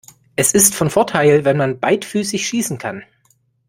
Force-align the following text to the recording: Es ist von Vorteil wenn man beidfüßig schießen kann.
Es 0.35 0.53
ist 0.53 0.73
von 0.73 0.89
Vorteil 0.89 1.45
wenn 1.45 1.57
man 1.57 1.79
beidfüßig 1.79 2.47
schießen 2.47 2.79
kann. 2.79 3.03